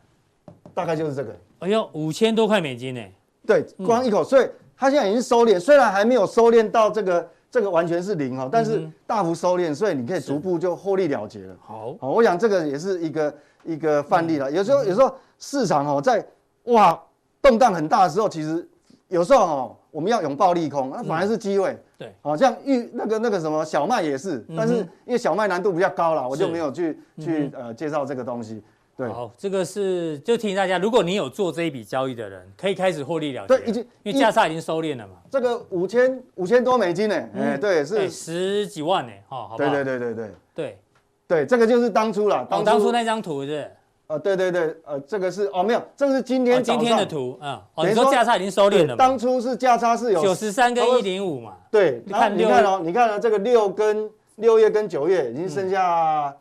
[0.74, 1.34] 大概就是这个。
[1.60, 3.02] 哎呦，五千多块美金呢？
[3.48, 11.56] 对，光一口，所以它现在已经收敛，虽然还没有收敛到这个这个完全是零哈，但是大幅收敛，所以你可以逐步就获利了结了。
[11.66, 13.34] 好，好，我想这个也是一个
[13.64, 14.52] 一个范例了。
[14.52, 16.28] 有时候有时候市场哦，在
[16.64, 17.02] 哇
[17.42, 18.68] 动荡很大的时候，其实
[19.08, 19.76] 有时候哦。
[19.96, 21.78] 我们要拥抱利空，那反而是机会。
[21.98, 28.62] 对，好像玉那个那个什么小麦也是，但是因为小麦难度比较高了，我就没有去去呃介绍这个东西。
[28.98, 33.58] 对，好，这个是就提醒大家，如果你有做这一笔交易的人，可以开始获利了结。
[33.58, 35.14] 对，已经因为价差已经收敛了嘛。
[35.32, 40.80] 这个五千五千多美金呢，哎，对，是十几万呢，哈，好对对对对对对
[41.26, 43.72] 对，这个就是当初了，当当初那张图是。
[44.08, 47.64] 呃，对对对，呃，这个是哦，没有，这个是今天今天的图啊。
[47.74, 48.96] 哦，你说价差已经收敛了？
[48.96, 51.54] 当初是价差是有九十三跟一零五嘛？
[51.72, 56.32] 对，你看，你看哦，你看哦，这个六跟六月跟九月已经剩下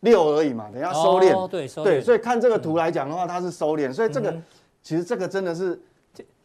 [0.00, 1.32] 六而已嘛，等下收敛。
[1.32, 1.84] 哦，对，收敛。
[1.84, 4.34] 对，所以看这个图来讲的话，它是收敛，所以这个
[4.82, 5.80] 其实这个真的是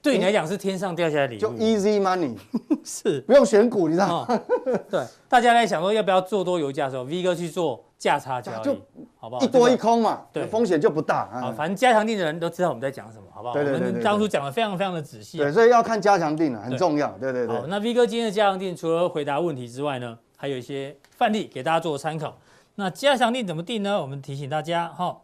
[0.02, 2.36] 对你来讲是天上掉下来礼物，就 easy money，
[2.84, 4.42] 是不用选股，你知道吗？
[4.90, 7.84] 对，大家在想说要不要做多油价的时候，V 哥去做。
[7.98, 8.80] 价差交易，
[9.18, 9.42] 好不好？
[9.44, 11.28] 一多一空嘛，对，风险就不大。
[11.34, 13.56] 啊，反正加强定的人都知道我们在讲什么，好不好？
[13.56, 13.88] 对对对。
[13.88, 15.40] 我们当初讲的非常非常的仔细。
[15.40, 17.10] 对，所以要看加强定了，很重要。
[17.20, 17.56] 对对对。
[17.58, 22.38] 好，那 V 哥今天的加强定除了回答问题之外呢，还有一些范例给大家做参考。
[22.76, 24.00] 那加强定怎么定呢？
[24.00, 25.18] 我们提醒大家哈。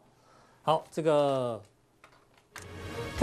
[0.64, 1.62] 好，这个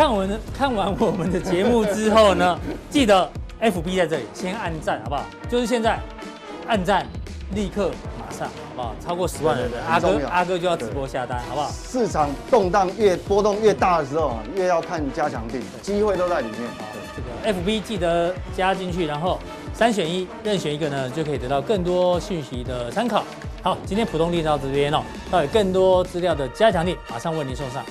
[0.00, 3.30] 看完看完我们的节目之后呢， 记得
[3.60, 5.26] FB 在这里先按赞，好不好？
[5.46, 6.00] 就是现在
[6.66, 7.06] 按赞，
[7.54, 8.48] 立刻马上。
[8.48, 8.94] 好不好？
[9.04, 11.70] 超过十万人的阿哥，阿哥就要直播下单，好不好？
[11.70, 16.56] 市场动荡越波动越大的时候，越要看加强錠，机会都在里面。
[17.14, 19.38] 这个 FB 记得加进去，然后
[19.74, 23.22] 三选一，任选一个呢，就可以得到更多讯息的参考。
[23.62, 27.84] 好，今天普通力到这边哦，到有更多资料的加强力，马上为您送上。